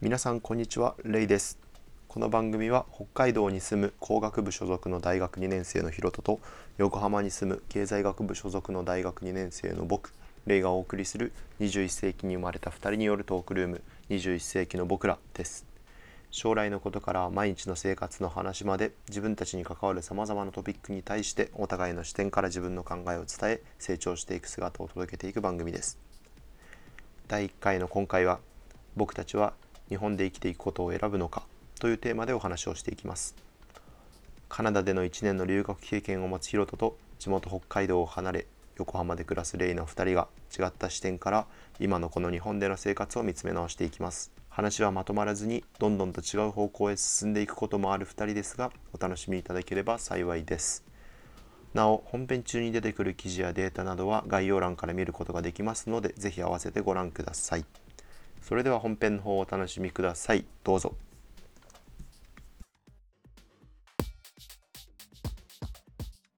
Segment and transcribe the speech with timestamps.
[0.00, 1.58] 皆さんこんにちはレイです。
[2.06, 6.38] この番組は北海道に住む工学部所属の大学2年生のヒロトと
[6.76, 10.14] 横浜に住む経済学部所属の大学2年生の僕
[10.46, 15.66] レイがお送りする21世紀に生まれた2人によるトークルーム21世紀の僕らです。
[16.30, 25.98] 将来のことから毎日の生活の話まで自分たちに関わるさまざまなトピックに対してお互いの視点から自分の考えを伝え成長していく姿を届けていく番組です。
[27.26, 28.38] 第1回の今回は
[28.94, 29.54] 僕たちは
[29.88, 31.42] 日本で生きていくことを選ぶのか
[31.80, 33.34] というテーマでお話をしていきます。
[34.48, 41.46] カナダでの1年の留学経験を持つヒロトと地元北海道を離れ横浜で暮らすレイの2人が違った視点から
[41.80, 44.32] 今のこの日本での生活を見つめ直していきます。
[44.48, 50.84] 話はまとまらずにどんどんと違う方向へ進んでいくこともある2人ですがお楽しみいただければ幸いです。
[51.74, 57.64] なお本編中に出てくる記事やデータなどは概要欄から見ることができますのでぜひ合わせてご覧ください。
[58.48, 60.42] それでは本編の方をお楽しみください。
[60.64, 60.94] どうぞ。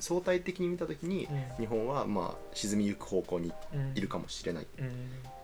[0.01, 1.65] 相対的に見た時に、うん。
[1.65, 3.53] 日本はまあ沈みゆく方向に
[3.95, 4.91] いるかもしれない、うん。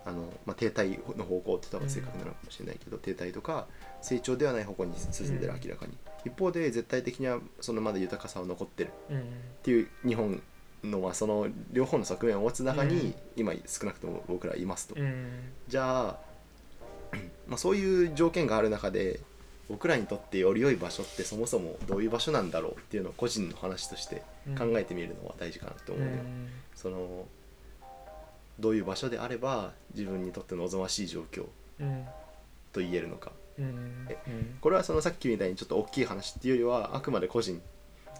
[0.03, 3.67] あのまあ、停滞の方向って言った方が正確なのかもしれないけど、停滞とか
[4.01, 5.93] 成長ではない方向に進んでるうん明らかに、
[6.25, 8.89] 一方で絶対的にはそのまだ豊かさは残ってる。
[9.09, 9.19] うん。
[9.19, 9.21] っ
[9.63, 10.41] ていう日本
[10.83, 13.15] のまあその両方の側面を持つ中に、うん。
[13.37, 15.53] 今少なくとも僕らはいますと、うん。
[15.69, 16.26] じゃあ、
[17.47, 19.19] まあ、そういう条件がある中で
[19.69, 24.23] 僕らにとってより良い場所ってそもそもどういう場所なんだろうっていうのを個人の話として
[24.57, 26.13] 考えてみるのは大事かなと思うよ、
[26.75, 27.25] その
[28.59, 31.45] どういう場所であれば自分にとって望ましい状況
[31.79, 32.05] うん。
[32.73, 33.31] と言えるのか。
[33.59, 34.07] うん。
[34.09, 34.17] え
[34.61, 37.61] これはそのさっきみたいにちょっと大きい話っていうよりはあくまで個人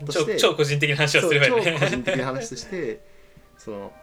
[0.05, 1.77] として超超個人的な話をすればいいね。
[1.79, 3.01] 超個人的な話として
[3.57, 3.93] その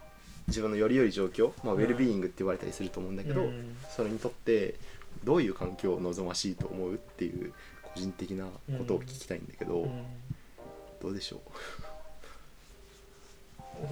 [0.48, 3.76] 自分のより良い状況、まあ、ウェルビーイングって言われたりすると思うんだけど、うん。
[3.94, 4.74] それにとって
[5.24, 8.46] どういう環境を望ましいと思うっていう個人的な
[8.78, 9.90] ことを聞きたいんだけど、うん。
[11.00, 11.40] どうでしょ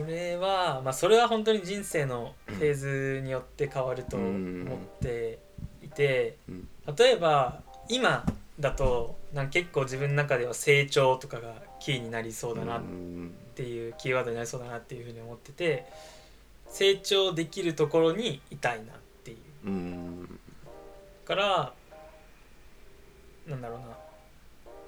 [0.01, 5.41] 俺は、まあ、それは本当に人生のフェーズによって変わると思って
[5.83, 6.69] いてう、うん。
[6.97, 8.25] 例えば今
[8.61, 15.87] だとなんか結構自分の中では成長とかがキーになりそうだなっうんていうキーワードになりそうだなっていうふうに思ってて
[16.73, 19.67] 成長できるところにいたいなっていう。
[19.67, 20.41] うん。
[21.25, 21.73] から
[23.47, 23.97] なんだろうな、ま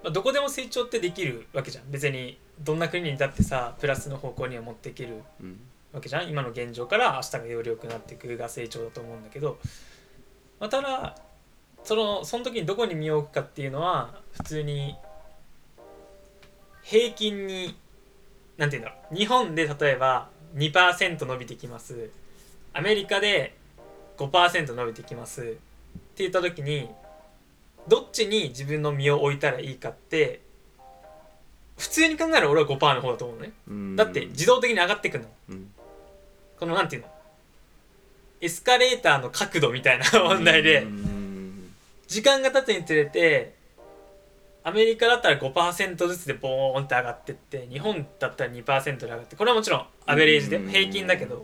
[0.06, 1.90] あ、どこでも成長ってできるわけじゃん。
[1.90, 5.60] 別にどんな国にだってさプラスの方向には持っていけるうん。
[5.92, 6.28] わけじゃん。
[6.28, 9.58] 今の現状から明日がより良くなっていくが成長だと思うんだけど、
[10.58, 11.16] まあ、ただ
[11.84, 14.96] そのその時にどこに身を置くかっていうのは普通に
[16.82, 17.76] 平均に
[18.56, 19.14] なんて言うんだろう。
[19.14, 22.10] 日本で例えば2%伸びてきます。
[22.72, 23.54] アメリカで
[24.16, 25.40] 5%伸びてきます。
[25.40, 25.58] って
[26.18, 26.88] 言った時に
[27.88, 30.40] どっちに自分の身を置いたらいいかって
[31.76, 33.52] 普通に考えたら俺は5%の方だと思うのね。
[33.68, 33.96] うん。
[33.96, 35.24] だって自動的に上がってくの。
[35.50, 35.70] うん。
[36.58, 37.08] このなんていうの？
[38.40, 41.74] エスカレーターの角度みたいな問題でうん。
[42.06, 43.53] 時間が経つにつれて
[44.66, 50.70] アメリカだったら5%ずつでボーンって上がってって日本だったら2%で上がってこれはもちろんアベレージでうん。
[50.70, 51.36] 平均だけど。
[51.36, 51.40] っ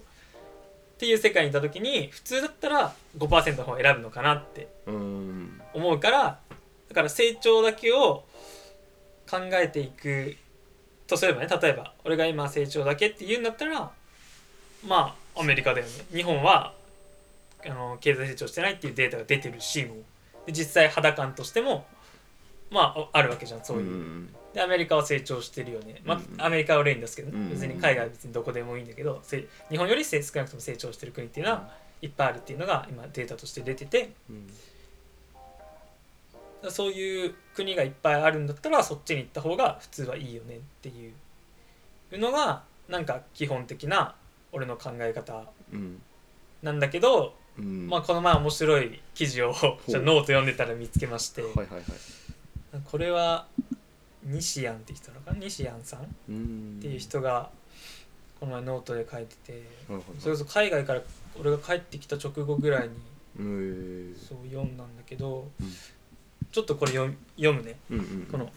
[1.00, 5.60] ていう世界にいた時に普通だったら5%の方を選ぶのかなってうん。
[5.74, 6.40] 思うから
[6.88, 8.24] だから成長だけを
[9.30, 10.36] 考えていく
[11.06, 13.90] とすればね例えば俺が今成長だけって言うんだったら
[14.86, 15.92] まあアメリカだよね。
[16.12, 16.72] 日本は
[17.64, 19.96] あの経済成長してないっていうデータが出てるしもう。
[20.46, 21.86] で実際肌感としても
[22.70, 31.70] まああるわけじゃんそういう、んでアメリカは成長してるよね、まうんあ、アメリカは例にですけどね、うん別に海外は別にどこでもいいんだけどせ日本よりせ少なくとも成長してる国っていうのは
[32.02, 34.12] いっぱいあるっていうのが今データとして出てて。
[34.28, 34.46] うん。
[36.68, 41.10] そういう国がいっぱいあるんだったらそっちに行った方が普通はいいよねってい
[42.12, 44.14] うのがなんか基本的な
[44.52, 46.02] 俺の考え方うん。
[46.62, 47.88] なんだけど、うん。
[47.88, 49.54] まあこの前面白い記事を
[49.88, 51.82] じゃあノート読んでたら見つけまして、はいはいはい
[52.84, 53.46] これは
[54.22, 55.38] 西安って人なのかな？
[55.38, 56.00] 西安さん？
[56.00, 56.78] っうん。
[56.80, 57.50] ていう人が
[58.38, 59.62] この前ノートで書いてて
[60.18, 61.02] それこそ海外から
[61.38, 62.94] 俺が帰ってきた直後ぐらいに
[63.38, 65.72] うんそう読んだんだけど、うん。
[66.52, 67.76] ちょっとこれ読むね。
[67.90, 68.50] うんうんこの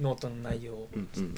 [0.00, 0.88] ノートの内容を。
[0.94, 1.34] うんうん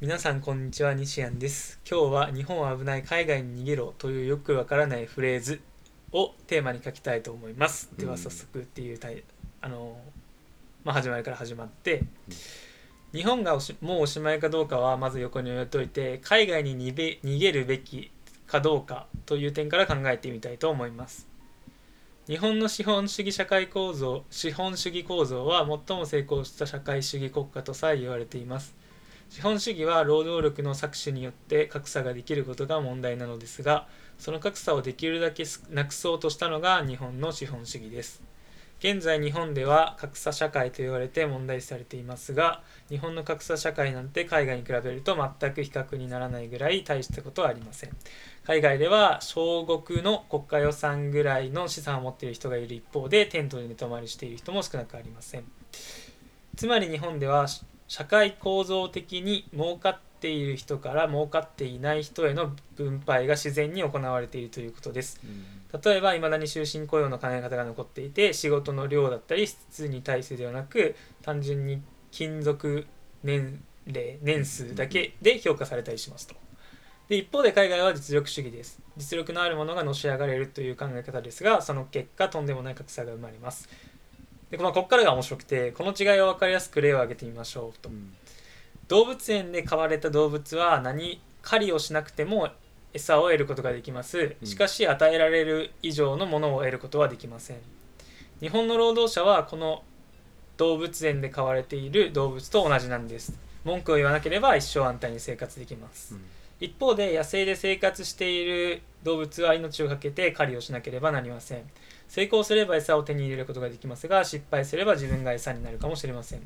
[0.00, 1.80] 皆さんこんにちは西安です。
[1.88, 5.60] 今日は日本は危ない海外に逃げろというよくわからないフレーズ
[6.14, 7.90] をテーマに書きたいと思います。
[7.98, 9.22] では早速っていうタイ
[9.60, 9.98] あの
[10.84, 12.04] まあ始まりから始まって
[13.12, 18.10] 日本がおしもうおしまいかどうかはまず横に置いといて海外に逃げるべき
[18.46, 21.26] かどうかという点から考えてみたいと思います。
[22.26, 28.74] 日本の資本主義社会構造資本主義構造は最も成功した社会主義国家とさえ言われています
[29.34, 38.22] 資本主義は労働力の搾取によって格差ができることが問題なのですがその格差をできるだけなくそうとしたのが日本の資本主義です。
[38.78, 47.90] 現在日本では格差社会と言われて問題視されていますが日本の格差社会なんて海外に比べると全く比較にならないぐらい大したことはありません。
[48.46, 55.44] 海外では小国の国家予算ぐらいの資産を持っている人がいる一方でテントで寝泊まりしている人も少なくありません。
[56.56, 57.48] つまり日本では
[57.88, 65.20] 社会構造的に儲かっている人から儲かっていない人への分配が自然に行われているということです。
[65.84, 71.82] 例えば未だに終身雇用の考え方が残っていて仕事の量だったり質に対してではなく単純に
[72.12, 72.86] 勤続
[73.24, 76.34] 年齢年数だけで評価されたりしますと。
[77.08, 78.80] で一方で海外は実力主義です。
[78.96, 83.68] 実力のあるものがのし上がれるという考え方ですがその結果とんでもない格差が生まれます
[84.56, 88.14] で、まあ、ここからが面白くてこの違いを分かりやすく例を挙げてみましょうと、うん。
[88.88, 92.48] 動物園で飼われた動物は何狩りをしなくても
[92.92, 94.36] 餌を得ることができます。
[94.40, 94.46] うん。
[94.46, 97.56] しかし与えられる以上のものを得ることはできません。
[98.40, 99.82] 日本の労働者はこの
[100.56, 103.32] 動物園で飼われている動物と同じなんです。
[103.64, 106.16] 文句を言わなければ一生安泰に生活できます。
[106.60, 111.62] 一方で野生で生活している動物は命を懸けて狩りをしなければなりません
[112.08, 116.42] 成功すれば餌を手に入れることができますが失敗すれば自分が餌になるかもしれません。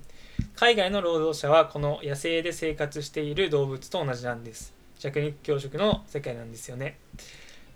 [0.56, 4.72] 海外の労働者はこの野生で生活している動物と同じなんです。
[4.99, 6.99] 弱肉強食の世界なんですよね。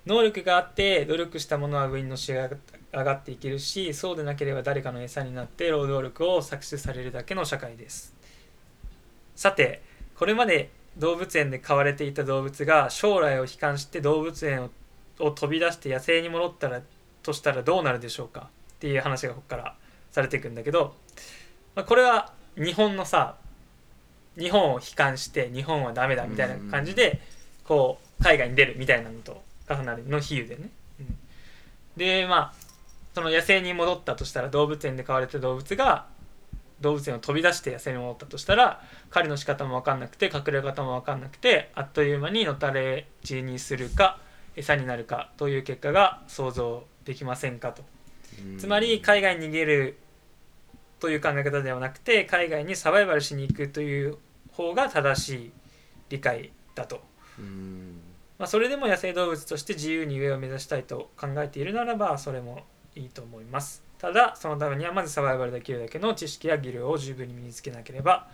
[0.06, 2.50] 能力があって努力した者は上にのし上
[2.92, 8.14] がっていけるしそうでなければ誰かの餌になって労働力を搾取されるだけの社会です。
[9.36, 9.82] さて
[10.16, 14.70] これまで動物園で飼われていた動物が将来を悲観して動物園
[15.18, 16.82] を飛び出して野生に戻ったら
[17.22, 18.48] としたらどうなるでしょうか？
[18.74, 19.74] っていう話がここから
[20.10, 20.94] されていくんだけど、
[21.74, 23.36] まあ、これは日本のさ
[24.38, 27.20] 日本を悲観して日本はダメだみたいな感じで
[27.64, 30.70] こう海外に出るみたいなのと重なるの比喩でね、
[31.00, 31.16] うん。
[31.96, 32.52] でまあ
[33.14, 36.06] その野生に戻ったとしたら動物園で飼われた動物が
[36.80, 44.18] 動物園を飛び出して野生に戻ったとしたら狩りの仕方も分かんなくて隠れ方も分かんなくてあっという間にのたれ死にするか
[44.56, 47.82] 餌になるかという結果が想像できませんかと。
[48.58, 49.98] つまり海外に逃げる
[51.00, 54.16] という考え方ではなくて海外にサバイバルしに行くという
[54.52, 55.52] 方が正しい
[56.10, 57.02] 理解だと、
[57.38, 58.00] うん。
[58.38, 62.64] まあ、それでも野生動物として自由に上を目指したいと考えているならばそれも
[62.94, 63.82] いいと思います。
[63.98, 68.28] ただそのためにはまずサバイバルできるだけの知識や技量を十分に身につけなければ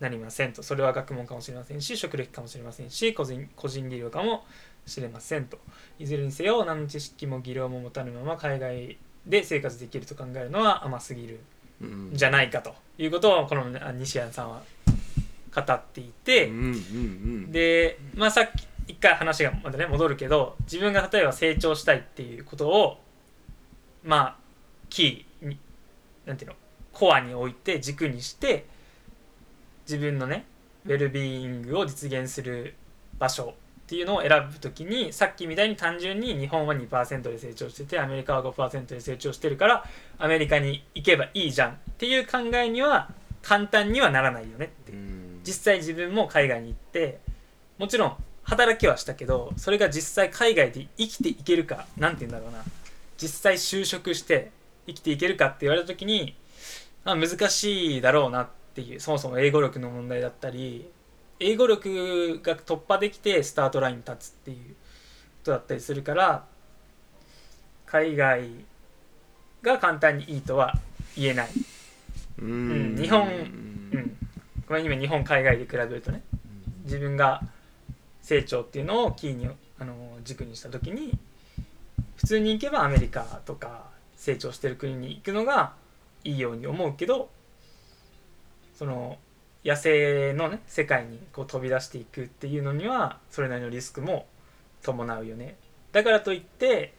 [0.00, 0.62] なりませんと。
[0.62, 4.44] それは学問かもしれませんし職歴かもしれませんし個人個人技量かも
[4.86, 5.58] しれませんと。
[5.98, 11.40] いずれにせよ何の知識も技量も持たぬまま海外で生活できると考えるのは甘すぎる
[11.80, 12.12] うん。
[12.12, 12.74] んじゃないかと。
[12.98, 14.62] いうことをこのあ西谷さんは
[15.54, 16.50] 語っていて、
[17.50, 23.00] で、まあ、さっき一回話がまたね戻るけど自分が例えば成長したいっていうことを
[24.04, 24.36] まあ
[24.90, 25.58] キーに
[26.26, 26.56] なんていうの
[26.92, 28.66] コアに置いて軸にして
[29.86, 30.44] 自分のね
[30.86, 32.74] ウェルビーイングを実現する
[33.18, 33.54] 場所
[33.94, 39.84] っていうのを選ぶときにさっきみたいに単純に日本は2%で成長しててアメリカは5%で成長してるから
[40.18, 43.10] アメリカに行けばいいじゃんっていう考えには
[43.40, 44.92] 簡単にはならないよねって。
[45.44, 47.20] 実際自分も海外に行って
[47.78, 52.64] もちろん働きはしたけどそれが実際海外で生きていけるかなんて言うんだろうな。
[53.16, 54.50] 実際就職して
[54.86, 56.34] 生きていけるかって言われた時に、
[57.04, 60.90] まあ、難しいだろうなっていうそもそも英語力の問題だったり
[61.40, 64.74] 英語力が突破できてスタートラインに立つっていうこ
[65.44, 66.44] とだったりするから
[67.86, 68.48] 海外
[69.62, 70.74] が簡単にいいとは
[71.16, 71.48] 言えない、
[72.38, 74.16] ううん日本うん、
[74.66, 76.22] これ今日本海外で比べるとね
[76.84, 77.42] 自分が
[78.20, 79.48] 成長っていうのをキーに
[79.78, 81.16] あの軸にした時に
[82.16, 83.84] 普通に行けばアメリカとか
[84.16, 85.74] 成長してる国に行くのが
[86.24, 87.28] いいように思うけど
[88.76, 89.18] その
[89.64, 94.26] 野生のね世界にこう飛び出していくっていうのにはそれなりのリスクも
[94.82, 95.56] 伴うよね。
[95.92, 96.92] だからといって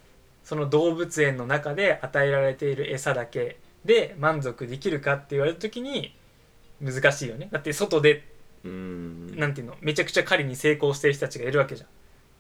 [0.43, 6.15] その動物園の中で与えられている餌だけで満足できるかって言われた時に
[6.81, 7.50] 難しいよね。
[7.51, 8.27] だって外で
[8.63, 9.38] うん。
[9.38, 11.89] なんていうのめちゃくちゃ狩りに成功してる人たちがいるわけじゃん。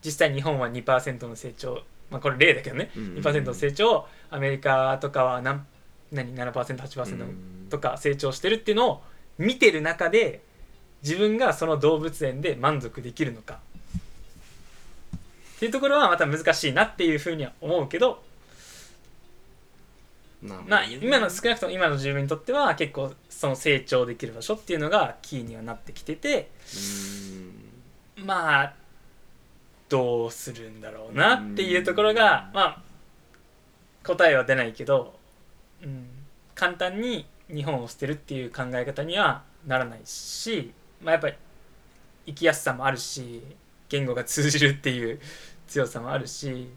[0.03, 3.03] 実際日本は2%の成長まあこれ例だけどね、うん。
[3.15, 5.65] 2%の成長をアメリカとかは何
[6.11, 9.03] 何 7%8% うんとか成長してるっていうのを
[9.37, 10.41] 見てる中で
[11.03, 13.59] 自分がその動物園で満足できるのか。
[15.55, 18.23] っていうところはまた難しいなっていうふうには思うけど。
[20.41, 26.49] まあ今の少なくとも今の自分にとっては結構その成長できる場所っていうのがキーにはなってきてて。
[28.17, 28.73] まあ
[29.89, 32.81] どうするんだろうなっていうところがまあ
[34.03, 35.17] 答えは出ないけど、
[35.83, 36.07] うん、
[36.53, 40.71] 簡単に日本を捨てるっていう考え方にはならないし、
[41.01, 41.35] まあ、やっぱり
[42.27, 43.43] 生きやすさもあるし
[43.89, 45.19] 言語が通じるっていう
[45.67, 46.69] 強さもあるし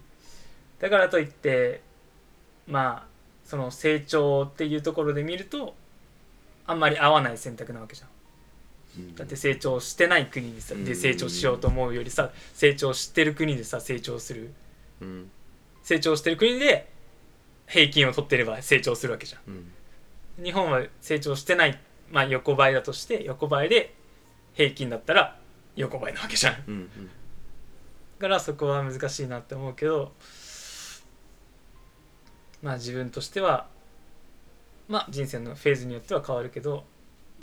[0.79, 1.81] だからといって
[2.67, 3.09] まあ
[3.45, 5.75] その成長っていうところで見ると
[6.65, 8.09] あんまり合わない選択なわけじゃん。
[9.15, 14.53] だって成長してない国にさで成長しようと思うよりさ成長してる国でさ成長する。
[15.01, 15.31] うん。
[15.83, 16.91] 成長してる国で
[17.65, 19.71] 平均を取ってれば成長するわけじゃうんん
[20.41, 21.79] 日本は成長してない
[22.11, 23.93] まあ横ばいだとして横ばいで
[24.53, 25.37] 平均だったら
[25.75, 26.53] 横ばいなわけじゃん。
[26.53, 26.89] だうんうん。
[28.19, 30.11] からそこは難しいなって思うけど
[32.61, 33.67] まあ自分としては
[34.87, 36.83] まあ人生のフェーズによっては変わるけど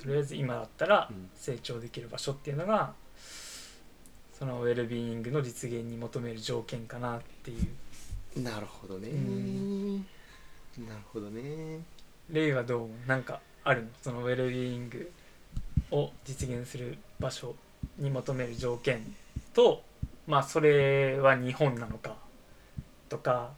[0.03, 2.93] とりあえず今だったらうん成長できる場所っていうのが
[4.39, 8.43] そのウェルビーイングの実現に求める条件かなっていう。
[8.43, 9.09] なるほどね。
[9.09, 9.97] ん。
[9.97, 11.81] なるほどね
[12.31, 13.89] レイはどうなんかあるの？
[14.03, 15.13] そのウェルビーイング
[15.91, 17.55] を実現する場所
[17.99, 19.03] に求める条件
[19.55, 19.83] と
[20.27, 22.17] まあそれは日本なのか
[23.09, 23.51] とか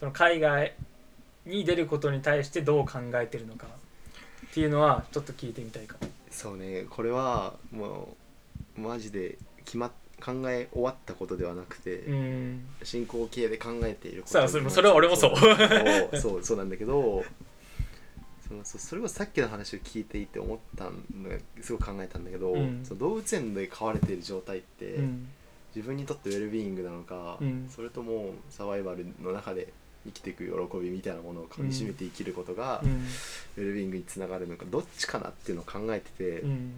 [0.00, 0.74] その海外
[1.44, 3.66] に出ることに対してどう考えてるのか。
[4.46, 6.08] っていうのはちょっと聞いてみたいかも。
[6.30, 6.86] そうね。
[6.88, 8.16] これはも
[8.78, 12.64] うマジで決まっ考え終わったことではなくて、うん。
[12.82, 16.16] 進行形で考えていることそれもそれは俺もそう。
[16.16, 17.22] そうそうなんだけど
[18.48, 20.90] そのそそれこそさっきの話を聞いていて思ったの
[21.28, 22.84] がすごく考えたんだけど、うん。
[22.84, 25.28] その動物園で飼われている状態って、うん。
[25.74, 27.68] 自分にとってウェルビーイングなのか、うん。
[27.74, 29.68] それともサバイバルの中で
[30.06, 32.90] 生きていく喜びみたいなものをかみしめて生きることが、うん。
[32.90, 36.72] ウェルビーイングにつながるのかどっちかなっていうのを考えてて、うん。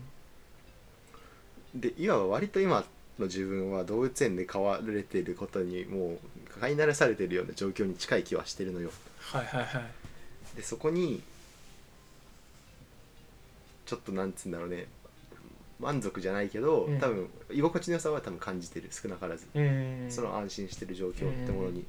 [1.75, 2.85] で今は割と今
[3.19, 8.91] の自分は動物園で飼われていることにもう飼い慣らされているような状況に近い気はしてるのよ。
[9.21, 10.57] はいはいはい。
[10.57, 11.23] でそこに
[13.89, 14.87] ちょっとなんつうんだろうね。
[15.81, 16.99] 満足じゃないけど、うん。
[16.99, 18.89] 多分居心地の良さは多分感じてる。
[18.91, 20.07] 少なからず、うん。
[20.11, 21.87] その安心してる状況ってものに、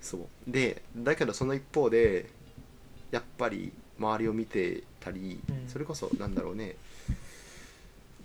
[0.00, 0.20] そう。
[0.46, 2.26] でだけどその一方で
[3.10, 5.68] やっぱり周りを見てたり、うん。
[5.68, 6.76] それこそなんだろうね。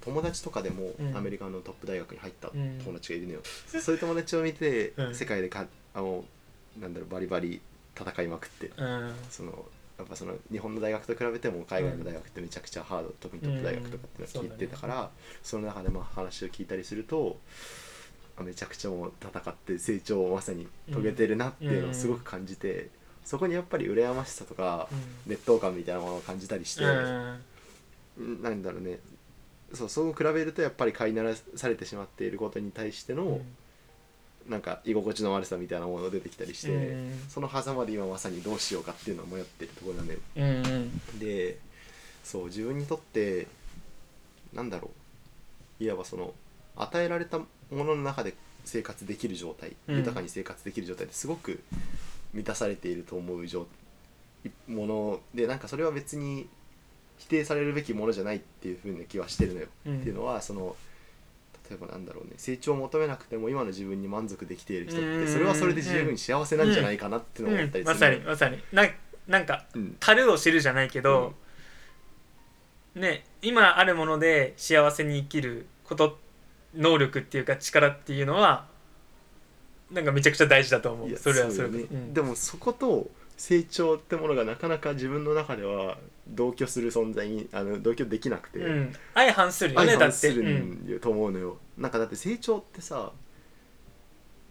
[0.02, 1.18] 友達とかでもうん。
[1.18, 2.80] アメリカのトップ大学に入ったうん。
[2.84, 3.40] 友達がいるのよ、
[3.82, 5.16] そういう友達を見て、うん。
[5.16, 6.24] 世界でかあの
[6.80, 7.60] なんだろうバリバリ
[8.00, 9.16] 戦いまくってうん。
[9.32, 9.66] その
[10.04, 15.10] やっぱその日本の大学と比べても海外の大学ってめちゃくちゃハード、特にトップ大学とかっていうのは聞いてたから、
[15.42, 17.38] その中でまあ話を聞いたりすると
[18.38, 22.90] あめちゃくちゃもう戦って成長をまさに遂げてるなっていうのをすごく感じて、
[23.24, 24.90] そこにやっぱり羨ましさとか
[25.28, 27.40] 劣等感みたいなものを感じたりして、うん。
[28.18, 29.00] うんなんだろうね。
[29.74, 33.42] そうそう比べるとやっぱり飼いならされてしまっていることに対しての、
[34.50, 37.20] なんか居心地の悪さみたいなものが出てきたりして、うん。
[37.30, 41.20] その狭間で今まさにどうしようかっていうのを迷ってるところなんだようんうん。
[41.20, 41.58] で
[42.24, 43.48] そう自分にとって
[44.54, 44.92] なんだろ
[45.80, 45.84] う。
[45.84, 46.34] いわばその
[46.76, 49.98] 与えられたものの中で生活できる状態、うん。
[49.98, 51.62] 豊かに生活できる状態ってすごく
[52.34, 53.68] 満たされていると思う状
[54.68, 56.48] ものでなんかそれは別に
[57.18, 60.00] 否定されるべきものじゃないっていうふうな気はしてるのよ、うん。
[60.00, 60.76] っていうのはその
[61.70, 65.26] 例えばなんだろうね成長を求めなくても今の自分に満足できている人っうん。
[65.26, 67.94] てそれはそれで十分幸せなんじゃないかなってのを思ったりする。
[67.94, 68.60] まさにまさに。
[68.72, 68.88] な
[69.28, 69.96] なんかうん。
[70.00, 71.34] 樽を知るじゃないけど、
[72.96, 76.20] ね今あるもので幸せに生きること
[76.76, 78.68] 能力っていうか力っていうのは
[79.92, 82.14] なんかめちゃくちゃ大事だと思いうやそれはそれそうよね、うん。
[82.14, 85.98] でもそこと成長ってものがなかなか自分の中では
[86.28, 90.28] 同居する存在にあの同居できなくて、うん、相反するよね相だって。
[90.28, 93.12] 反すると思うのよ、なんかだって成長ってさ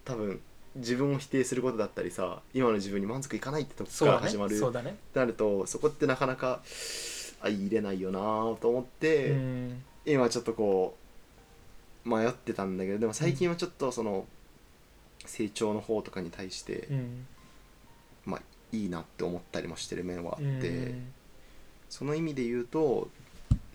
[0.04, 0.40] 多分
[0.76, 4.58] 自分を否定することだったりさ今の自分に満足いかないってとこから始まる。
[4.58, 4.96] そうだね。
[5.14, 8.18] なるとそこってなかなか相入れないよな
[8.60, 9.82] と思って、うん。
[10.04, 10.96] 今ちょっとこ
[12.04, 14.26] う迷ってたんだけどでも最近はちょっとその
[15.24, 17.26] 成長の方とかに対して、うん。
[18.24, 21.12] まあいいなって思ったりもしてる面はあって、うん。
[21.88, 23.08] その意味で言うと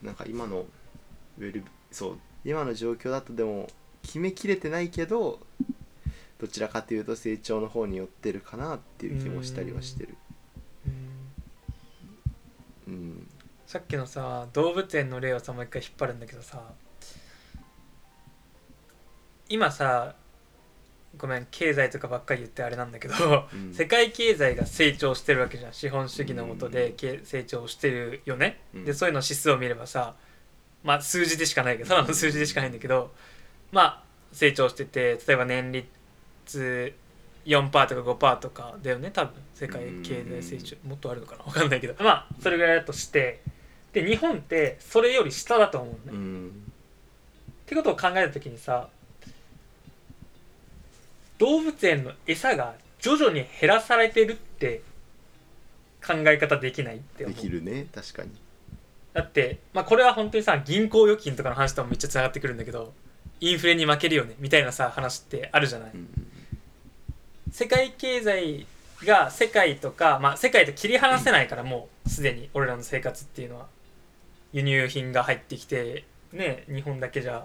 [0.02, 0.66] なんか今の
[1.40, 3.68] ウェルそう今の状況だとでも
[4.02, 5.40] 決めきれてないけど
[6.40, 10.16] どちらかというと成長の方に寄ってるかなっていう気もしたりはしてる。
[12.88, 12.94] うん。
[12.94, 13.28] うん。
[13.66, 16.62] さっきのさ動物園の例をさもう一回引っ張るんだけどさ
[19.50, 20.16] 今さ
[21.18, 23.14] ごめん経済とかばっかり言ってあれなんだけど、
[23.54, 23.74] うん。
[23.74, 28.86] 世界経済が成長してるわけじゃん資本主義のもとでけ成長してるよね、うん。
[28.86, 30.16] でそういうの指数を見ればさ
[30.84, 33.12] まあ数字でしかないけどただの数字でしかないんだけど
[33.72, 36.94] まあ成長してて例えば年率
[37.46, 39.34] 4%とか5%とかだよね多分。
[39.54, 41.44] 世界経済成長もっとあるのかな？
[41.44, 41.96] 分かんないけど。
[42.04, 43.42] まあそれぐらいだとして
[43.94, 46.52] で日本ってそれより下だと思うのね、うん。
[47.64, 48.90] ってことを考えた時にさ
[51.38, 54.82] 動物園の餌が徐々に減らされてるって
[56.06, 57.36] 考え方できないって思う。
[57.36, 57.88] できるね。
[57.94, 58.30] 確かに。
[59.14, 62.94] だって、まあ、これは本当にさ銀行預金とかの話ともめっちゃつながってくるんだけど
[63.40, 66.08] インフレに負けるよねみたいなさ話ってあるじゃない、うん
[67.50, 68.68] 世界経済
[69.06, 73.68] が世界とか、まあ、世界と切り離せないからもうすでに俺らの生活っていうのは。
[74.54, 77.44] 輸入品が入ってきてね日本だけじゃうん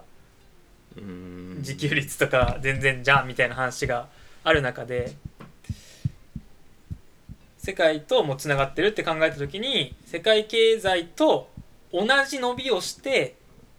[0.95, 4.07] 自給率とか全然じゃんみたいな話が
[4.43, 5.15] ある中で
[7.57, 11.49] 世界ともつながってるって考えた時に世界経済と
[11.93, 13.35] 同じ伸びをして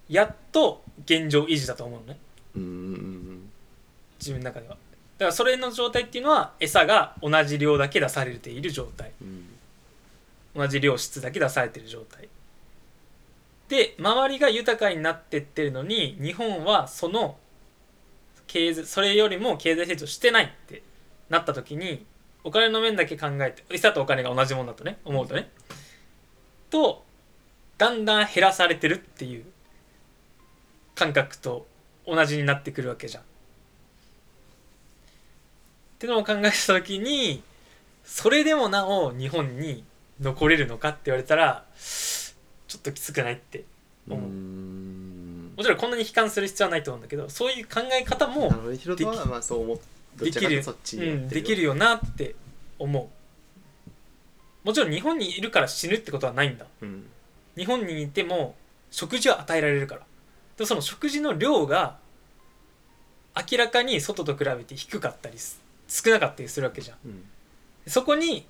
[0.08, 2.18] やっと現状維持だと思うのね。
[2.56, 3.50] うん。
[4.18, 4.74] 自分の中では。
[4.74, 4.78] だ
[5.18, 9.12] からそれの状態っていうのは餌が同じ量だけ出されている状態。
[9.20, 9.48] うん。
[10.54, 12.28] 同じ量質だけ出されてる状態
[13.68, 17.36] で周りが豊かになってってるのに日本はその
[18.46, 20.82] 経済それよりも経済成長してないって
[21.30, 22.04] なった時に
[22.44, 25.50] お金の面だけ考えて餌とお金が同じものだとね思うとね
[26.68, 27.04] と
[27.78, 29.44] だんだん減らされてるっていう
[30.94, 31.66] 感覚と
[32.06, 33.22] 同じになってくるわけじゃん。
[33.22, 33.26] っ
[35.98, 37.42] てのを考えた時に
[38.04, 39.84] それでもなお日本に
[40.20, 41.64] 残れるのかって言われたら
[42.74, 43.60] ちょっときつくないって
[44.08, 44.14] う。
[44.14, 45.52] 思う、ん。
[45.56, 48.52] もちろんこんなに悲観する必要はないと思うんだけどそういう考え方も
[50.18, 50.64] できる。
[51.28, 52.34] できるよなって
[52.80, 54.66] 思う。
[54.66, 56.66] もちろん日本にいるから死ぬってことはないんだ。
[56.82, 57.06] うん。
[57.56, 58.56] 日本にいても
[58.90, 60.00] 食事は与えられるから。
[60.56, 61.98] でもその食事の量が
[63.36, 66.96] 明らかに外と比べて低かったりす少なかったりするわけじゃん。
[67.06, 67.24] うん。
[67.86, 68.46] そこに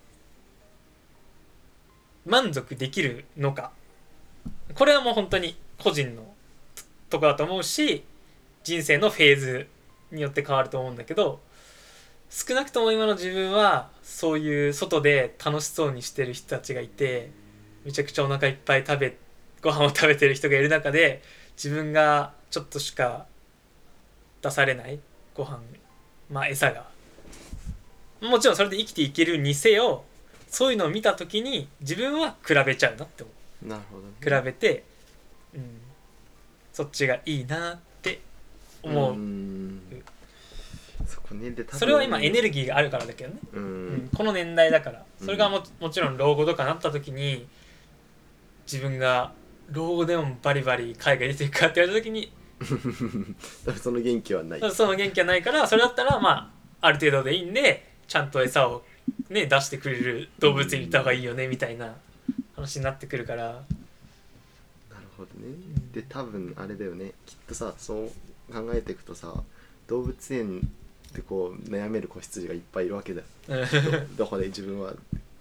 [2.24, 3.72] 満足できるのか
[4.72, 6.34] これはもう本当に個人の
[7.10, 8.04] とこだと思うし
[8.62, 9.68] 人生のフェーズ
[10.10, 11.40] によって変わると思うんだけど
[12.30, 17.30] 少なくとも今の自分はそういう外で楽しそうにしてる人たちがいて
[17.84, 19.16] めちゃくちゃお腹いっぱい食べ
[19.62, 21.22] ご飯を食べてる人がいる中で
[21.56, 23.26] 自分がちょっとしか
[24.42, 24.98] 出されない
[25.34, 25.60] ご飯
[26.30, 26.86] まあ餌が。
[28.20, 30.04] もちろんそれで生きていけるにせよ
[30.48, 33.43] そういうのを見た時に自分は比べちゃうなって思う。
[33.64, 34.12] なるほどね。
[34.20, 34.84] 比べて、
[35.54, 35.80] うん、
[36.72, 38.20] そっちがいいなって
[38.82, 39.80] 思う、ん。
[41.06, 41.50] そこね。
[41.50, 45.04] でそれは今エネルギーがあるからだけどね、ううんんこの年代だから。
[45.20, 45.26] うん。
[45.26, 47.46] それがももちろん老後とかなった時に
[48.70, 49.32] 自分が
[49.70, 52.32] 老後でもバリバリ海外出ていくかって言われた時に
[53.80, 54.70] その元気はない。
[54.72, 58.84] その元気はないからそれだったらまあある程度でいいんでちゃんと餌を、
[59.30, 61.94] ね、出してくれる動物にいた方がいいよねみたいな
[62.56, 63.44] 話になってくるから。
[63.44, 63.64] なる
[65.16, 65.54] ほどね。
[65.92, 67.12] で多分あれだよね。
[67.26, 69.34] きっとさそう考えていくとさ
[69.88, 70.60] 動物園
[71.10, 73.26] ってこう悩める子羊がいっぱいいるわけだよ。
[73.48, 73.54] う
[74.04, 74.16] ん。
[74.16, 74.46] どこで？
[74.46, 74.94] 自分は。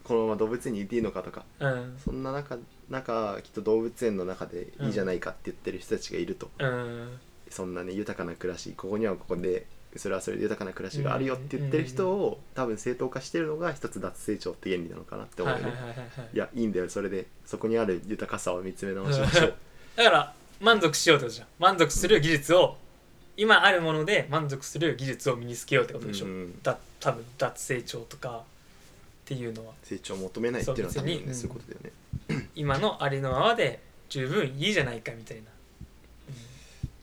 [0.04, 1.46] このまま動物園にいていいのかとか。
[1.60, 1.98] うん。
[2.04, 2.58] そんな中
[2.90, 7.20] 中きっと動物園の中でいいじゃないかって言ってる人たちがいると、うん。
[7.50, 9.66] そんなね豊かな暮らしここにはここで
[10.00, 15.72] それはそれで豊かな暮らしがあるよって言ってる人を、多分正当化してるのが一つ脱成長って原理なのかなって思うよね、は
[16.34, 19.54] いやいいんだよそれでそこにある豊かさを見つめ直しましょう。
[19.96, 21.48] だから満足しようってことじゃん。
[21.60, 22.78] 満足する技術を
[23.38, 28.44] 今あるもので満足する技術を身につけようってことでしょ、うんだ多分脱成長とかっ
[29.26, 29.74] ていうのは。
[29.84, 31.80] 成長を求めないっていうのは多分ねそうそういうことだよ
[32.40, 32.50] ね。
[32.56, 35.44] 今のありのままで十分いいじゃないかみたいな、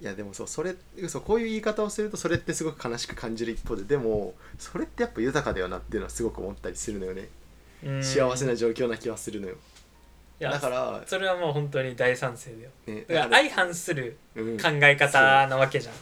[0.00, 0.74] いやでもそうそれ
[1.08, 7.28] そうこういう言い方をするとそれってすごく悲しく感じる一方ででもそれってやっぱ豊かだよなっていうのはすごく思ったりするのよね、
[7.84, 8.02] うん。
[8.02, 9.56] 幸せな状況な気はするのよ。
[10.40, 12.70] いやだからそれはもう本当に大賛成だよ。
[12.86, 14.56] ねだから相反するうん。
[14.56, 15.94] 考え方なわけじゃん、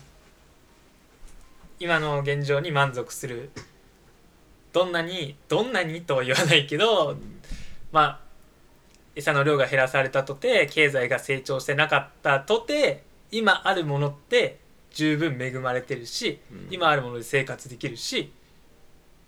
[1.81, 3.51] 今の現状に満足する。
[4.73, 7.17] どんなにどんなにとは言わないけど、
[7.91, 8.21] まあ
[9.17, 14.59] 餌の量が減らされたとて経済が成長してなかったとて今あるものって
[14.91, 16.69] 十分恵まれてるし、うん。
[16.71, 18.33] 今あるもので生活できるし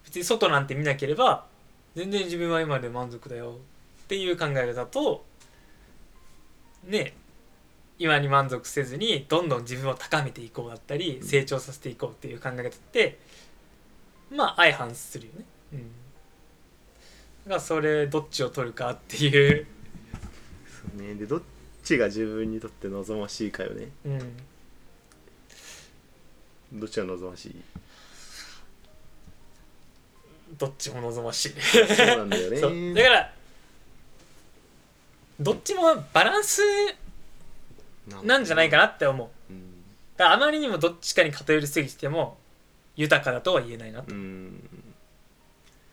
[0.04, 1.46] 別に外なんて見なければ
[1.94, 3.58] 全然自分は今で満足だよ。
[4.04, 5.24] っていう考え方と
[6.84, 7.14] ね
[7.98, 11.26] 今に満足せずにどんどん自分を高めていこうだったりうん。
[11.26, 13.18] 成長させていこうっていう考え方って
[14.34, 15.44] まあ相反するよね。
[15.74, 15.78] うん。
[15.78, 15.84] だ
[17.50, 19.66] からそれどっちを取るかっていう。
[20.66, 21.14] そうね。
[21.14, 21.42] でどっ
[21.90, 23.88] ちが自分にとって望ましいかよね。
[24.04, 24.36] うん。
[26.80, 27.56] どっちが望ましい？
[30.56, 31.50] どっちも望ましい。
[31.50, 32.56] そうなんだよね。
[32.60, 32.94] そう。
[32.94, 33.32] だから
[35.40, 36.62] どっちもバランス
[38.22, 39.52] なんじゃないかなって思う。
[39.52, 39.82] うん。
[40.16, 42.38] だからあまりにもどっちかに偏りすぎても
[42.96, 44.14] 豊かだとは言えないなと。
[44.14, 44.84] うん。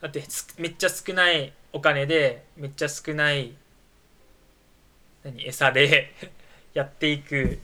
[0.00, 3.54] だってすめっちゃ少ないお金でめっちゃ少ない
[5.24, 6.12] 何餌で
[6.74, 7.58] やっていく。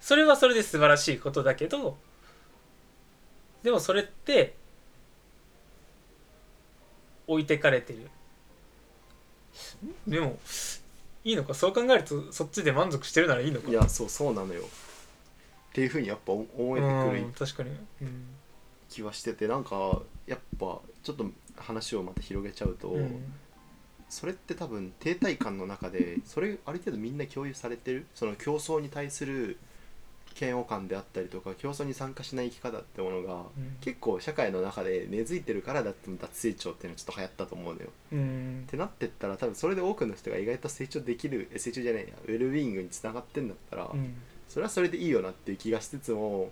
[0.00, 1.96] それはそれで素晴らしいことだけど
[3.62, 4.56] でもそれって
[7.28, 8.10] 置いてかれてる。
[10.08, 10.38] んでも
[11.24, 11.54] いいのか？
[11.54, 13.70] そう考えるとそっちで満足してるならいいのか？
[13.70, 14.62] いやそうそうなのよ。
[14.62, 16.44] っていうふうにやっぱ思
[16.76, 17.70] えてくうんる確かに、
[18.02, 18.26] うん。
[18.90, 21.24] 気はしててなんかやっぱちょっと
[21.56, 23.32] 話をまた広げちゃうと、うん
[24.12, 28.04] それって多分停滞感の中でそれある程度みんな共有されてる？
[28.14, 29.56] その競争に対する
[30.38, 33.76] 嫌悪感であったりとか競争に参加しない生き方ってものが、うん。
[33.80, 37.88] 結構社会の中で根付いてるからだって脱成長っていうのはちょっと流行ったと思うのよ。
[38.12, 38.64] うん。
[38.66, 44.14] ってなってったら多分それで多くの人が意外と成長できるえ成長じゃないやウェルビーイングにつながってんだったら、うん。
[44.48, 46.50] それはそれでいいよなっていう気がしつつも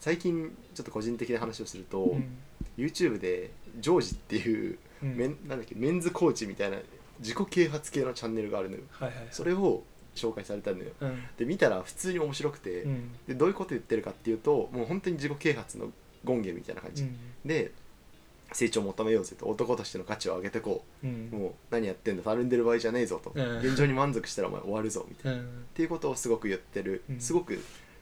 [0.00, 2.38] 最近ちょっと個人的な話をすると、うん。
[2.78, 4.78] YouTube でジョージっていう、
[5.12, 5.16] うん。
[5.16, 6.78] メンなんだっけメンズコーチみたいな
[7.20, 8.82] 自己啓発系のチャンネルがあるのよ。
[8.90, 9.28] はいはいはい。
[9.30, 9.82] それを
[10.14, 10.90] 紹介されたのよ。
[11.00, 11.22] うん。
[11.38, 13.12] で見たら普通に面白くて、うん。
[13.26, 15.90] でどういうこと言ってるかっていうともう本当に自己啓発の
[16.26, 17.16] 権限みたいな感じ、うん。
[17.44, 17.72] で
[18.52, 21.06] 成長を求めようぜと男としての価値を上げてこう。
[21.06, 21.30] うん。
[21.30, 23.58] もう何やってんだたるんでる場合じゃねえぞと、うん。
[23.58, 25.64] 現状に満足したらお前終わるぞみたいな、っうん。
[25.74, 27.20] ていうことをすごく言ってる、うん。
[27.20, 27.58] すごく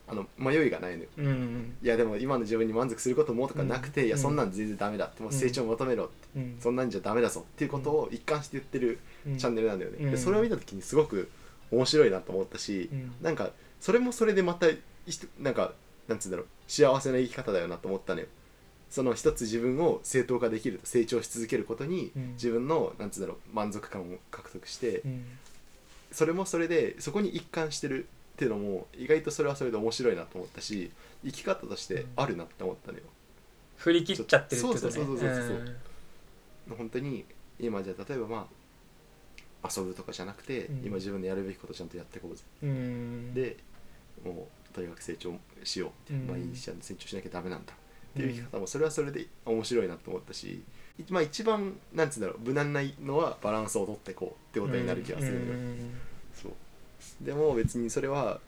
[0.06, 1.08] あの迷いがないのよ。
[1.16, 6.56] うんいやでも今の自分に満足することもとかなくて、うんいやそんなん全然ダメだってもう成長を求めろって、うん。
[6.60, 9.38] そんなんじゃダメだぞっていうことを一貫して言ってるうん。
[9.38, 10.10] チャンネルなんだよね、うん。
[10.10, 11.30] でそれを見た時にすごく
[11.70, 13.12] 面白いなと思ったし、うん。
[13.22, 14.66] なんかそれもそれでまた
[15.40, 15.72] なんか
[16.06, 18.26] なんつうんだろう幸せな生き方だよなと思ったのよ。
[18.90, 22.32] その一つ自分を正当化できると成長し続けることに、うん。
[22.34, 25.24] 自分のなんつうんだろう満足感を獲得して、うん。
[26.12, 30.90] それもそれでそこに一貫してるっていうのも意外とそれはそれで面白いなと思ったし
[31.24, 33.04] 生き方としてあるなって思ったのよ、
[33.76, 34.80] 振り切っちゃってるってことね。
[34.80, 37.24] そうそうそうそうそう本当に
[37.60, 38.48] 今じゃあ例えばま
[39.62, 40.82] あ遊ぶとかじゃなくて、うん。
[40.84, 43.32] 今自分でやるべきことちゃんとやっていこうぜ、うん。
[43.32, 43.56] で
[44.24, 46.54] もうとにかく成長しよううん。
[46.54, 47.72] 成長しなきゃダメなんだ。
[47.72, 47.76] っ
[48.16, 50.62] ていう生き方もそれはそれで面白いなと思ったし、
[51.08, 55.94] まあ一番なんつうんだろう無難なのはバランスを取っていこうってことになる気がするのよ、うん。
[56.32, 56.52] そう
[57.20, 58.40] でも別にそれは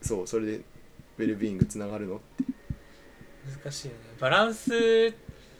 [0.00, 2.44] そうそれでウェルビーイングつながるのって、
[3.62, 4.00] 難しいよね。
[4.20, 5.12] バランス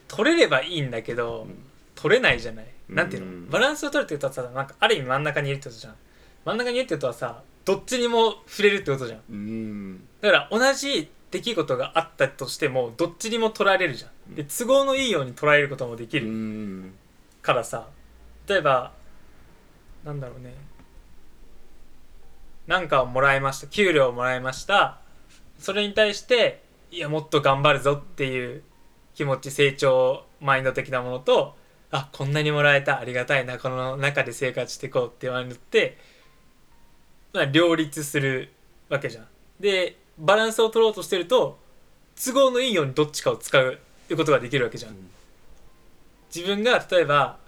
[0.07, 1.65] 取れればいいんだけど、うん。
[1.95, 2.95] 取れないじゃない、うん。
[2.95, 3.51] なんていうの？
[3.51, 5.95] バランスを取るってことはさなんかある意味真ん中にいるってことじゃん。
[6.45, 9.21] 真ん中にいるってことはさどっちにも触れるってことじゃん。
[9.29, 10.01] うん。
[10.21, 14.35] だから同じ出来事があったとしてもどっちにも取られるじゃん。
[14.35, 16.93] で都合のいいように捉えることもできうるん。
[17.43, 17.89] からさ。
[18.47, 18.93] 例えば
[20.05, 20.55] なんだろうね
[22.69, 23.67] なんかをもらいました。
[23.67, 24.99] 給料をもらいました。
[25.59, 28.63] それに対していやもっと頑張るぞっていう
[29.15, 31.57] 気持ち成長マインド的なものと
[31.91, 35.97] あこんなにもらえたありがたいなこの中で生活していこうって言われるって、
[37.33, 38.53] まあ、両立する
[38.91, 39.27] わけじゃん。
[39.59, 41.59] でバランスを取ろうとしてると
[42.23, 43.79] 都合のいいようにどっちかを使う
[44.15, 44.97] ことができるわけじゃん。
[46.35, 47.39] 自分が例えば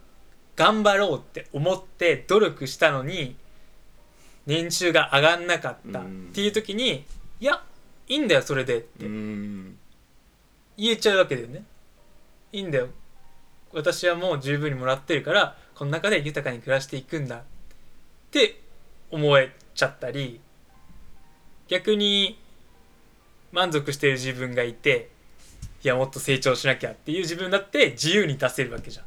[0.57, 3.37] 頑張ろうって思って努力したのに
[4.47, 7.05] 年収が上がんなかったっていう時に
[7.41, 7.63] いや
[8.09, 9.77] いいんだよそれでってうん。
[10.77, 11.65] 言えちゃうわけだよね。
[12.53, 12.89] いいんだよ。
[13.73, 17.37] 私はもう十分にもらってるからこの中で豊かに暮らしていくんだ。
[17.37, 17.43] っ
[18.31, 18.61] て
[19.11, 20.41] 思えちゃったり
[21.69, 22.39] 逆に
[23.53, 25.11] 満足してる自分がいて
[25.83, 29.05] いやもっと成長しなきゃっていう自分だって自由に出せるわけじゃん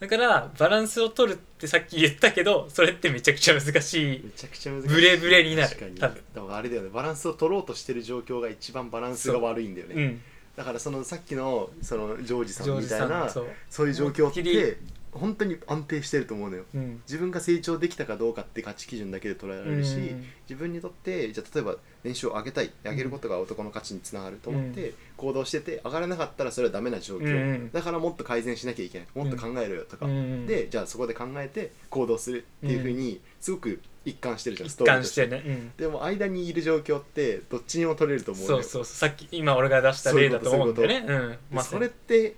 [0.00, 4.22] だからバランスを取るってさっき言ったけどそれってめちゃくちゃ難しい。
[4.24, 4.88] めちゃくちゃ難しい。
[4.88, 5.68] ブレブレになる。
[5.68, 5.94] 確かに。
[5.96, 6.08] 多
[6.40, 6.56] 分。
[6.56, 6.88] あれだよね。
[6.88, 10.20] バランスを取ろうとしてる状況が一番バランスが悪いんだよね、うん。
[10.56, 13.42] だからそのさっきのそのジョージさんみたいなそ
[13.84, 13.86] う。
[13.86, 14.78] いう状況って
[15.12, 16.64] 本当に安定してると思うのよ。
[16.74, 17.02] うん。
[17.06, 20.24] 自分が成長できたかどうかって価値基準だけで捉えられるし、うん。
[20.48, 29.08] 自分にとってじゃあ例えば年収を上げたい上げることが男の価値につながると思って行動してて上がらなかったらそれはダメな状況、うんだからもっと改善しなきゃいけない。
[29.14, 35.42] もっと考えろよとか、うんでじゃあそこで考えて行動するっていうふうにすごく一貫してるじゃん一ストーリー貫しててね。
[35.46, 40.74] うんでも間にいる状況ってどっちにも取れると思うそうそうそうさっき今俺が出した例だと思うん。
[40.74, 42.34] だよねうんそれって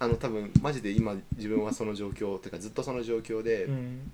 [0.00, 4.10] あの多分マジで今自分はその状況っていうかずっとその状況でうん。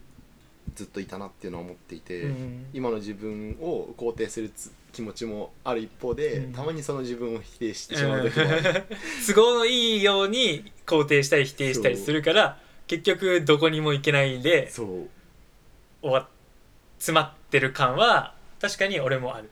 [0.75, 2.66] ずっといたなっていうのは思っていて、うん。
[2.73, 6.53] 今の自分を肯定するつ気持ちもある一方で、うん。
[6.53, 8.85] たまにその自分を否定してしまう時もある、
[9.27, 14.87] 都合のいいように肯定したり否定したりするから結局どこにも行けないでそう。
[16.01, 16.29] 終わっ
[16.99, 19.51] 詰まってる感は確かに俺もある。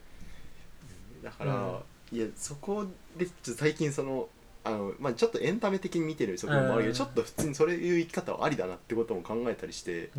[1.23, 4.29] だから、いやそこでちょっと最近その
[4.65, 6.95] あの、まあ、ちょっとエンタメ的に見てる側面もあるけど、うん。
[6.95, 10.11] ちょっと普通にそういう生き方はありだなってことも考えたりして、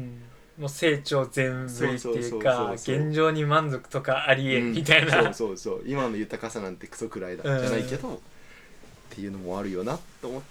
[0.58, 4.74] もう成長全振りっていうか現状に満足とかありえうん。
[4.74, 5.84] みたいな、そうそうそう。
[5.86, 8.20] 今の豊かさなんてクソくらいだじゃないけど、っ
[9.10, 10.42] ていうのもあるよなと思っ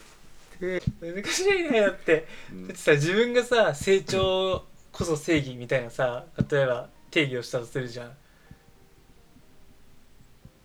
[0.59, 2.26] て、難しいねだって。
[2.50, 2.68] うん。
[2.68, 8.12] だってさ自分がさ成長こそ正義みたいなさ例えば定義をしたとするじゃん。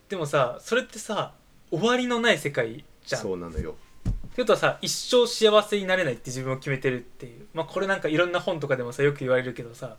[0.09, 1.33] でもさそれってさ
[1.69, 3.21] 終わりのない世界じゃん。
[3.21, 3.75] そうなのよ。
[4.07, 7.47] ってことはさ一生幸せになれないって自分を決めてるっていう。
[7.53, 9.95] まあこれなんかいろんな本とかでもさよく言われるけどさ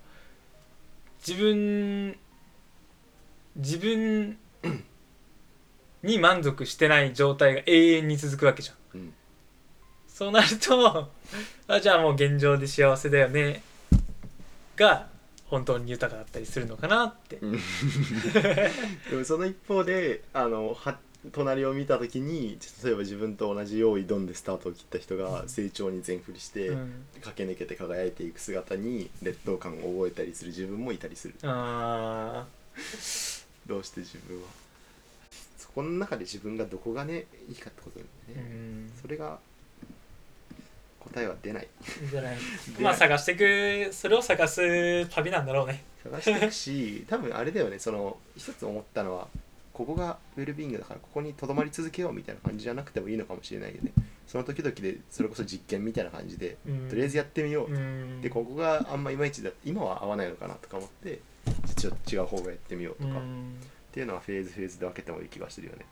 [1.27, 2.17] 自分
[3.57, 4.39] 自分
[6.05, 9.01] に満足してない状態が永遠に続くわけじゃん。
[9.01, 9.15] うん。
[10.07, 11.09] そうなると
[11.67, 13.63] あじゃあもう現状で幸せだよね。
[14.77, 15.09] が
[15.47, 17.39] 本当に豊かだったりするのかなって。
[17.41, 17.53] うん。
[19.11, 20.99] でもその一方であのは
[21.33, 27.05] 隣を見た時に例えば自分と同じ用意ドンでスタートを切った人が成長に全振りして、うん。
[27.21, 31.35] 駆け抜けて輝いていく姿に劣等感を覚えたりする自分もいたりする。
[31.43, 32.47] あ
[33.67, 34.49] どうして自分は。
[35.59, 38.05] そこの中で自分がどこがねいいかってことだ
[38.41, 38.55] よね、
[38.87, 38.93] ん。
[39.03, 39.39] それが
[41.01, 41.69] 答えは出ない。
[42.09, 42.37] じゃない。
[42.79, 45.85] でまあ探していくそれを探す旅なんだろうね。
[46.05, 47.79] 探していくし多分あれだよね。
[47.81, 49.29] その一つ思ったのは
[49.79, 53.93] ここがウェルビーイングだからここにとどまり続けようみたいな感じじゃなくてもいいのかもしれないよね。
[54.27, 56.89] その時々でそれこそ実験みたいな感じで、うん。
[56.89, 58.21] とりあえずやってみよう、うん。
[58.21, 61.21] でここがあんまいまいちだ今は合わないのかなとか思って
[61.77, 63.55] ちょっと違う方がやってみようとか、っうん。
[63.93, 65.87] ていうのはフェーズフェーズで分けてもいい気がするよね、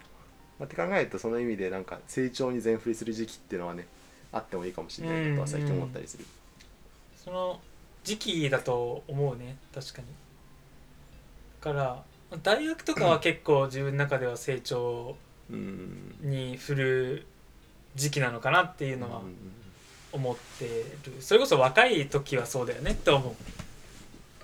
[0.59, 3.87] まあ、って考えるとその意味でなんか成長に全振りする時期っていうのはね
[4.33, 6.25] あってもいいかもしれないなとは最近思ったりする、
[7.17, 7.61] その
[8.05, 10.09] 時期だと思うね確かに。
[11.63, 12.03] だから
[12.43, 15.17] 大学とかは結構自分の中では成長
[15.51, 17.27] うんに振る
[17.95, 19.37] 時期なのかなっていうのはうん
[20.13, 20.65] 思って
[21.05, 21.21] る。
[21.21, 23.35] それこそ若い時はそうだよねって思う。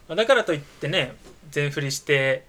[0.09, 1.15] まあだからといってね
[1.51, 2.45] 全振りして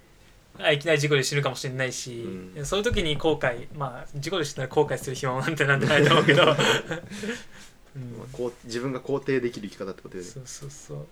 [0.58, 2.22] あいきなり事故で死ぬかもしれないし、
[2.56, 2.66] うん。
[2.66, 6.46] そういう時に後悔まあ事故で死んだら後悔する暇もなんてなんてないと思うけど、う
[7.98, 10.28] んまあこう自分が肯定できる生き方ってことよね。
[10.28, 11.06] そうそうそう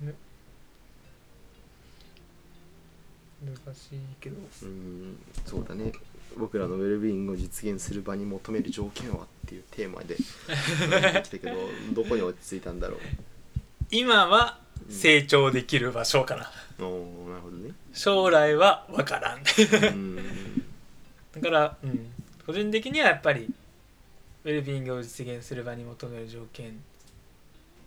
[0.00, 0.14] ね。
[3.44, 4.36] 難しいけど。
[4.62, 5.92] うんそうだね。
[6.36, 10.16] 僕らのウェルビーイングを実現する場に求める条件はっていうテーマで
[11.22, 11.56] 来たけど
[11.92, 13.00] どこに落ち着いたんだろう。
[13.90, 17.74] 今は成長できる場所かな、おーなるほどね。
[17.92, 19.38] 将来は分からん。
[19.38, 20.16] うん。
[21.32, 22.12] だから、うん、
[22.46, 23.52] 個人的にはやっぱり
[24.44, 26.80] ウェルビーイングを実現する場に求める条件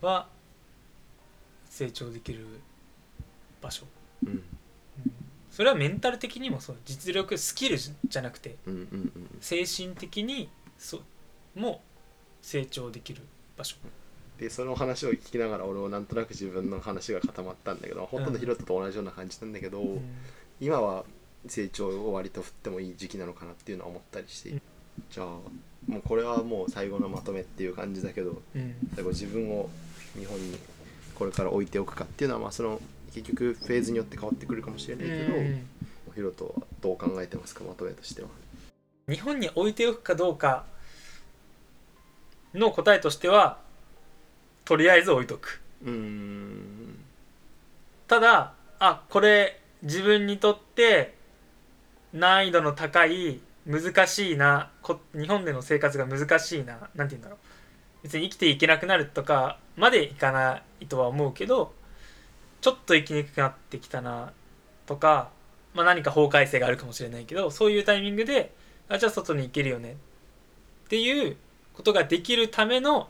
[0.00, 0.28] は
[1.72, 2.44] 成長できる
[3.62, 3.86] 場所、
[4.26, 4.28] うん。
[4.28, 4.42] うん。
[5.50, 6.76] それはメンタル的にもそう。
[6.84, 9.38] 実力スキルじゃなくてうんうんうん。
[9.40, 10.98] 精神的にそ
[11.56, 11.80] うも
[12.42, 13.22] 成長できる
[13.56, 13.76] 場所。
[14.38, 18.32] でその話を聞きながら俺もなんとなく自分の話が固まったんだけどほとん。
[18.34, 20.00] どヒロトと同じような感じなんだけど、うん。
[20.60, 21.06] 今は
[21.46, 24.62] 成長を割と振ってもいい時期なのかなっていうのは思ったりして、うん。
[25.10, 28.74] じゃあもうこれはもう最後のまとめっていう感じだけどうん。
[28.94, 29.70] 最後自分を
[30.18, 30.58] 日本に
[31.14, 32.80] これから置いておくかっていうのはまあその
[33.14, 35.66] 結局フェーズによって変わってくるかもしれないけど、うん。
[36.14, 38.28] ヒロトはどう考えてますかまとめとしては。
[39.08, 40.64] 日本に置いておくかどうか
[42.54, 43.58] の答えとしては
[44.64, 45.60] とりあえず置いとく。
[45.84, 46.98] うーん。
[48.08, 51.14] ただあこれ自分にとって
[52.12, 57.38] 難易度の高い難しいなこ日本での生活が難しいななんて言うんだろう
[58.02, 61.72] 別に生きていけなくなるとかまでいかないとは思うけど
[62.60, 64.32] ちょっと生きにくくなってきたな
[64.86, 65.30] とか、
[65.74, 68.52] まあ、何か法改正があるかもしれないけどそういうタイミングで
[68.88, 69.96] あじゃあ外に行けるよね。
[70.84, 71.36] っていう
[71.72, 73.08] ことができるための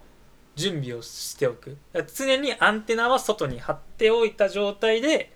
[0.55, 1.77] 準備をしておく。
[2.15, 5.33] 常にアンテナは外に張っておいた状態で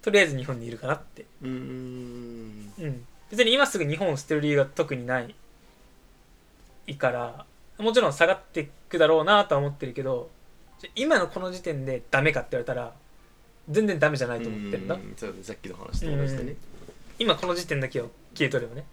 [0.00, 2.72] とりあえず日本にいるかなって、うーん。
[2.78, 5.34] うん、別に今すぐ日本を捨てる理由が特にない
[6.86, 7.44] いから
[7.78, 10.30] もちろん下がってくだろうなとは思ってるけど
[10.94, 12.92] 今のこの時点でダメかって言われたら
[13.68, 14.94] 全然ダメじゃないと思ってるんだ。
[14.94, 16.54] うんそうさっきの話と同じだね。
[17.18, 18.84] 今この時点だけを切り取ればね。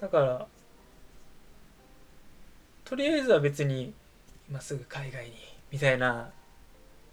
[0.00, 0.46] だから
[2.84, 3.92] とりあえずは別に
[4.48, 5.32] 今すぐ海外に
[5.72, 6.30] みたいな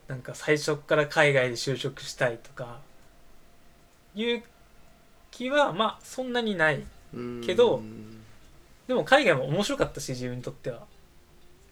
[0.07, 2.79] なんか最初から海外で就職したいとか
[4.13, 4.43] いう
[5.31, 6.83] 気はまあそんなにない
[7.13, 8.21] うんけどうん
[8.87, 10.85] でも海外も面白かったし自分にとっては、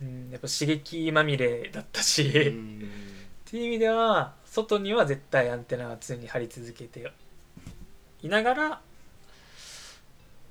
[0.02, 2.90] うん、やっぱ刺激まみれだったし、うっん
[3.46, 7.12] ていう意味では外には絶対アンテナが常に張り続けて
[8.22, 8.82] いながら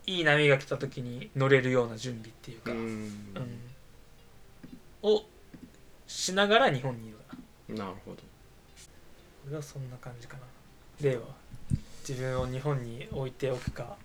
[0.07, 3.07] いい波が来た時に乗れるような準備っていうか、ううん。
[3.09, 3.11] ん
[5.03, 5.23] を
[6.07, 7.37] しながら日本にいるか
[7.69, 7.85] な。
[7.87, 8.19] なるほど。
[9.47, 10.43] 俺はそんな感じかな。
[11.01, 11.23] 例は
[12.09, 13.97] 自分を日本に置いておくか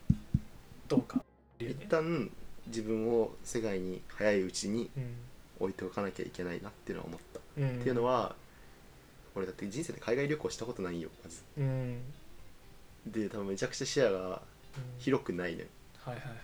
[0.87, 1.23] どうか
[1.59, 1.85] 一ね。
[1.89, 2.29] 旦
[2.67, 5.15] 自分を世界に早いうちにうん。
[5.59, 7.79] 置いておかなきゃいけないなっていうのは思った、うん。
[7.79, 8.35] っていうのは
[9.33, 11.41] 俺だって人生で海外旅行したことないよまず。
[11.57, 11.99] うん。
[13.07, 14.43] で多分めちゃくちゃ視野が
[14.99, 15.65] 広くないのよ
[16.03, 16.37] はいはいはい。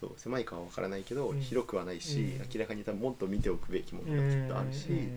[0.00, 1.40] そう狭いかは分からないけど、うん。
[1.40, 2.48] 広くはないし、うん。
[2.54, 5.06] 明らかに多分もっと見ておくべきものがきっとあるし、うん。
[5.06, 5.08] っ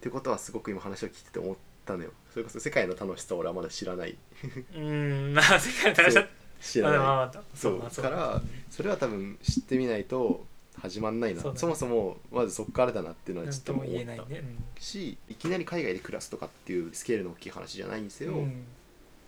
[0.00, 2.10] てことはすごく今話を聞いてて思ったのよ。
[2.32, 4.16] それこそ世界の楽しさを俺はまだ知らない。
[4.74, 5.34] うん。
[5.34, 6.26] まあ世界の楽しさ
[6.60, 7.38] 知らない。
[7.54, 7.78] そう。
[7.78, 10.44] まあからそれは多分知ってみないと
[10.80, 11.42] 始まんないな。
[11.54, 13.90] そもそもまずそこからだなっていうのはちょっと思った。
[13.90, 14.18] ね
[14.78, 18.64] しいきなり海外で暮らすとかっていうスケールの大きい話じゃないんですよ、うん。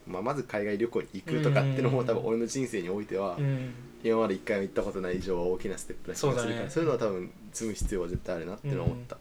[0.07, 3.73] まあ、まず海外旅行に行くとかっていうのも多分俺の人生においてはうん。
[4.05, 9.17] 今まで一回も行ったことない以上は大きなステップな気がするからそういうのは多分積む必要は絶対あるなってのは思った、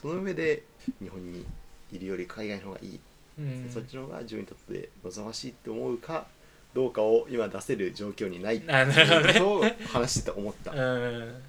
[0.00, 0.62] その上で
[1.00, 1.44] 日本に
[1.90, 3.00] いるより海外の方がいい、
[3.38, 3.70] うん。
[3.72, 6.26] そっちの方が自分にとって望ましいって思うか
[6.74, 11.42] どうかを今出せる状況にないっていうことを話してて思った、うん。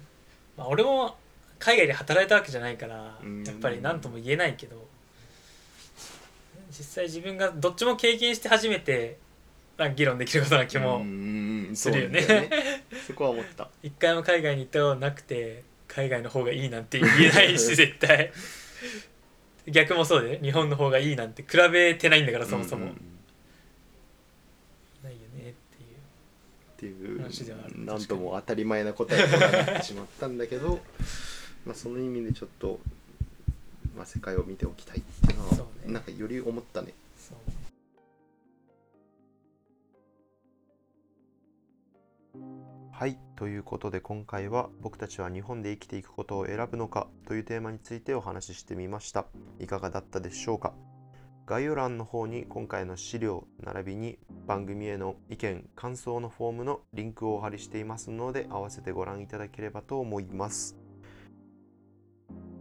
[0.56, 1.16] まあ俺も
[1.58, 3.42] 海外で働いたわけじゃないからうん。
[3.44, 4.86] やっぱり何とも言えないけど
[6.70, 9.18] 実際自分がどっちも経験して初めて
[9.96, 10.98] 議論できることな気も
[11.74, 12.20] するよね。
[12.20, 12.50] ね。
[13.06, 13.68] そこは思った。
[13.82, 18.32] 一回も海外に行ったことなくて海外の方がいいなんて言えないし 絶対。
[19.66, 23.14] 逆もそうでね日本の方がいいなんて比べてないんだからそもそも、うんうんうん
[25.04, 25.54] ないよね
[26.88, 30.80] っていうなんとも当たり前な答えになってしまったんだけど
[31.64, 32.78] まあその意味でちょっと、
[33.96, 35.92] まあ、世界を見ておきたいっていうのはそうね。
[35.94, 36.92] なんかより思ったね。
[42.92, 49.26] はいということで今回は僕たちは日本で生きていくことを選ぶのかというテーマについてお話ししてみました。
[49.58, 50.74] いかがだったでしょうか？
[51.46, 60.74] 概要欄の方に今回の資料並びに番組への意見感想のフォームのリンクをお貼りしていますので合わせてご覧いただければと思います。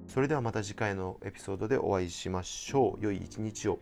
[0.07, 3.03] それではまた次回のエピソードでお会いしましょう。
[3.03, 3.79] 良い一日を。